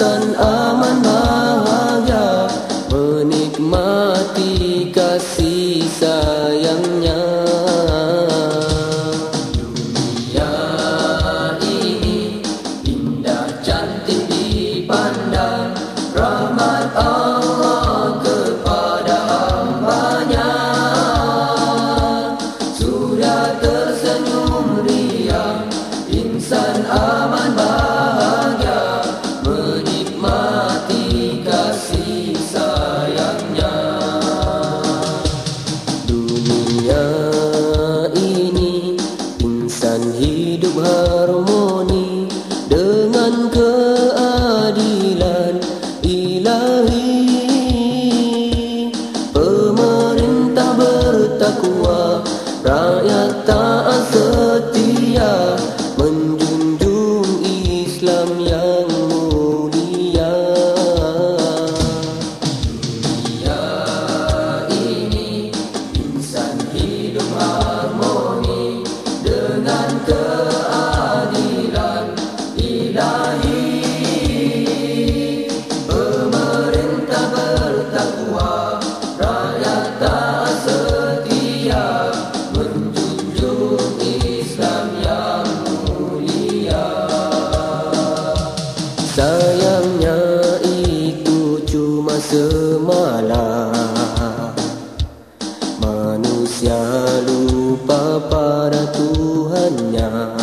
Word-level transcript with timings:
sun 0.00 0.34
up. 0.36 0.59
dan 39.80 40.12
hidup 40.12 40.76
harmoni 40.76 42.28
dengan 42.68 43.48
keadilan 43.48 44.76
ilahi. 46.04 47.08
Pemerintah 49.32 50.76
bertakwa, 50.76 52.20
rakyat 52.60 53.32
taat 53.48 54.04
semalam. 92.30 93.74
Manusia 95.82 96.78
lupa 97.26 98.22
pada 98.30 98.86
Tuhannya. 98.94 100.38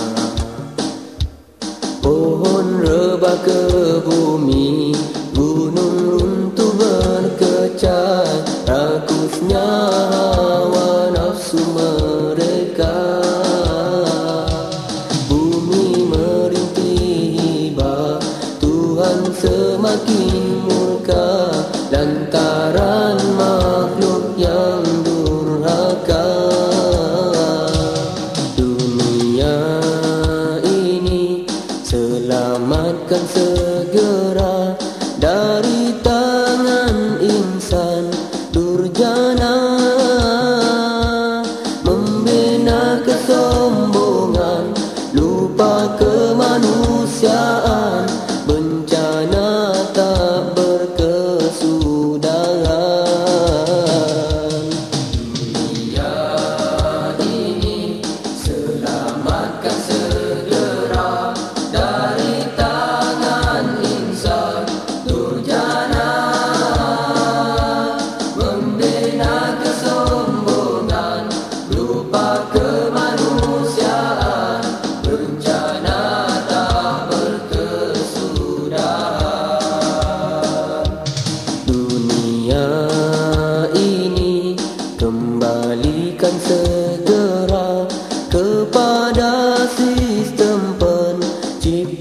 Pohon 2.04 2.84
rebah 2.84 3.40
ke 3.44 4.00
bumi 4.04 4.96
Gunung 5.36 6.16
runtuh 6.16 6.72
berkecat 6.80 8.48
Rakusnya 8.64 9.68
hawa 10.12 11.12
nafsu 11.12 11.60
mereka. 11.76 12.96
Bumi 15.28 16.08
merintih 16.08 17.36
hibah 17.36 18.20
Tuhan 18.60 19.36
semakin 19.36 20.64
murkah 20.64 21.47
Cần 33.10 33.57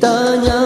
ditanya 0.07 0.63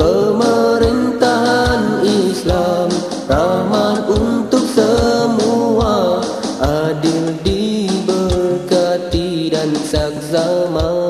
Pemerintahan 0.00 2.00
Islam 2.00 2.88
ramah 3.28 4.00
untuk 4.08 4.64
semua. 4.72 6.24
Adil 6.56 7.36
diberkati 7.44 9.52
dan 9.52 9.76
saksamah 9.76 11.01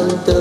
mantra. 0.00 0.39